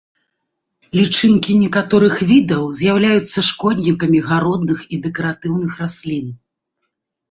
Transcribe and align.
Лічынкі 0.99 1.57
некаторых 1.65 2.15
відаў 2.33 2.63
з'яўляюцца 2.79 3.39
шкоднікамі 3.53 4.19
гародных 4.33 4.79
і 4.95 5.03
дэкаратыўных 5.09 5.71
раслін. 5.87 6.39